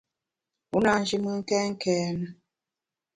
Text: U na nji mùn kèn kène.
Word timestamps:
U 0.75 0.77
na 0.83 0.91
nji 1.01 1.15
mùn 1.23 1.39
kèn 1.49 1.69
kène. 1.81 2.25